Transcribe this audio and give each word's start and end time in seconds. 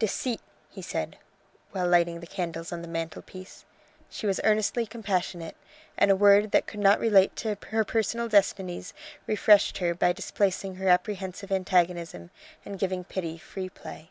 "Deceit!" 0.00 0.40
he 0.70 0.82
said, 0.82 1.18
while 1.70 1.86
lighting 1.86 2.18
the 2.18 2.26
candles 2.26 2.72
on 2.72 2.82
the 2.82 2.88
mantelpiece. 2.88 3.64
She 4.10 4.26
was 4.26 4.40
earnestly 4.42 4.86
compassionate, 4.86 5.54
and 5.96 6.10
a 6.10 6.16
word 6.16 6.50
that 6.50 6.66
could 6.66 6.80
not 6.80 6.98
relate 6.98 7.36
to 7.36 7.56
her 7.68 7.84
personal 7.84 8.26
destinies 8.28 8.92
refreshed 9.28 9.78
her 9.78 9.94
by 9.94 10.12
displacing 10.12 10.74
her 10.74 10.88
apprehensive 10.88 11.52
antagonism 11.52 12.32
and 12.64 12.76
giving 12.80 13.04
pity 13.04 13.38
free 13.38 13.68
play. 13.68 14.10